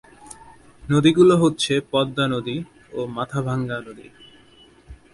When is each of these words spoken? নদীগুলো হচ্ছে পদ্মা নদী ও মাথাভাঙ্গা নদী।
নদীগুলো 0.83 1.33
হচ্ছে 1.37 1.73
পদ্মা 1.91 2.25
নদী 2.27 2.57
ও 2.93 2.99
মাথাভাঙ্গা 3.07 3.77
নদী। 3.87 4.07